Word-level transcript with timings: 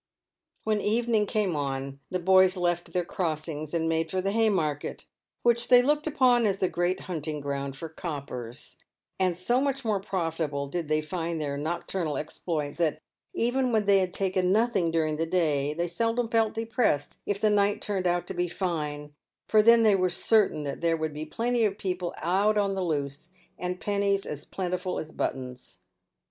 "When 0.63 0.81
evening 0.81 1.27
came 1.27 1.55
on 1.55 1.99
the 2.09 2.17
boys 2.17 2.57
left 2.57 2.91
their 2.91 3.05
crossings 3.05 3.71
and 3.71 3.87
made 3.87 4.09
for 4.09 4.19
the 4.19 4.31
Haymarket, 4.31 5.05
which 5.43 5.67
they 5.67 5.83
looked 5.83 6.07
upon 6.07 6.47
as 6.47 6.57
the 6.57 6.69
great 6.69 7.01
hunting 7.01 7.39
ground 7.39 7.75
for 7.77 7.87
"coppers," 7.87 8.77
and 9.19 9.37
so 9.37 9.61
much 9.61 9.85
more 9.85 9.99
profitable 9.99 10.65
did 10.65 10.87
they 10.87 11.01
find 11.01 11.39
their 11.39 11.55
nocturnal 11.55 12.17
exploits, 12.17 12.79
that, 12.79 12.99
even 13.35 13.71
when 13.71 13.85
they 13.85 13.99
had 13.99 14.11
taken 14.11 14.51
nothing 14.51 14.89
during 14.89 15.17
the 15.17 15.27
day, 15.27 15.71
they 15.75 15.85
seldom 15.85 16.29
felb 16.29 16.53
depressed 16.53 17.19
if 17.27 17.39
the 17.39 17.51
night 17.51 17.79
turned 17.79 18.07
out 18.07 18.25
to 18.25 18.33
be 18.33 18.47
fine, 18.47 19.13
for 19.47 19.61
then 19.61 19.83
they 19.83 19.93
were 19.93 20.09
certain 20.09 20.63
that 20.63 20.81
there 20.81 20.97
would 20.97 21.13
be 21.13 21.25
plenty 21.27 21.63
of 21.63 21.77
people" 21.77 22.11
out 22.39 22.57
on 22.57 22.73
the 22.73 22.83
loose," 22.83 23.29
and 23.55 23.79
pennies 23.79 24.25
as 24.25 24.45
plentiful 24.45 24.97
as 24.97 25.11
buttons. 25.11 25.77